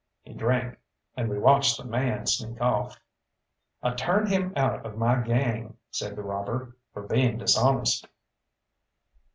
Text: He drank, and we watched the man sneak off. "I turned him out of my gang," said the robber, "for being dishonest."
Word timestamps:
He 0.23 0.33
drank, 0.33 0.79
and 1.15 1.29
we 1.29 1.37
watched 1.37 1.77
the 1.77 1.85
man 1.85 2.25
sneak 2.25 2.59
off. 2.59 2.99
"I 3.83 3.93
turned 3.93 4.29
him 4.29 4.51
out 4.55 4.83
of 4.83 4.97
my 4.97 5.17
gang," 5.21 5.77
said 5.91 6.15
the 6.15 6.23
robber, 6.23 6.75
"for 6.91 7.03
being 7.05 7.37
dishonest." 7.37 8.07